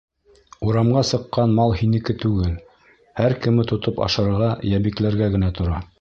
Урамға 0.67 1.03
сыҡҡан 1.09 1.53
мал 1.59 1.75
һинеке 1.81 2.15
түгел, 2.23 2.57
һәр 3.21 3.39
кеме 3.45 3.67
тотоп 3.73 4.03
ашарға 4.07 4.51
йә 4.71 4.85
бикләргә 4.89 5.33
генә 5.37 5.55
тора. 5.61 5.89